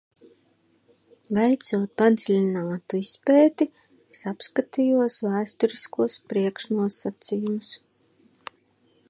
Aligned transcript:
Veicot 1.37 1.91
padziļinātu 2.01 3.01
izpēti, 3.01 3.69
es 4.15 4.25
apskatījos 4.33 5.19
vēsturiskos 5.29 6.17
priekšnosacījumus. 6.35 7.71